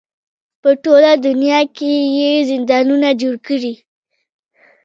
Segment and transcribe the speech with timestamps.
[0.61, 3.73] په ټوله دنیا کې یې زندانونه جوړ کړي.